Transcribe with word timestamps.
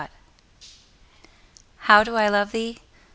XLIII 0.01 0.09
How 1.77 2.03
do 2.03 2.15
I 2.15 2.27
love 2.27 2.51
thee? 2.53 2.79